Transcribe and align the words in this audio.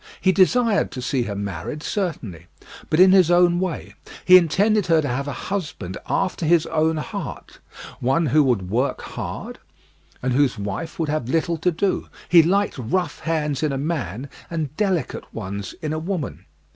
He 0.19 0.31
desired 0.31 0.89
to 0.93 1.01
see 1.03 1.21
her 1.25 1.35
married, 1.35 1.83
certainly; 1.83 2.47
but 2.89 2.99
in 2.99 3.11
his 3.11 3.29
own 3.29 3.59
way: 3.59 3.93
he 4.25 4.35
intended 4.35 4.87
her 4.87 4.99
to 4.99 5.07
have 5.07 5.27
a 5.27 5.31
husband 5.51 5.95
after 6.09 6.43
his 6.43 6.65
own 6.65 6.97
heart, 6.97 7.59
one 7.99 8.25
who 8.25 8.43
would 8.45 8.67
work 8.71 9.03
hard, 9.03 9.59
and 10.23 10.33
whose 10.33 10.57
wife 10.57 10.97
would 10.97 11.09
have 11.09 11.29
little 11.29 11.57
to 11.57 11.69
do. 11.69 12.07
He 12.29 12.41
liked 12.41 12.79
rough 12.79 13.19
hands 13.19 13.61
in 13.61 13.71
a 13.71 13.77
man, 13.77 14.27
and 14.49 14.75
delicate 14.75 15.31
ones 15.35 15.75
in 15.83 15.93
a 15.93 15.99
woman. 15.99 16.45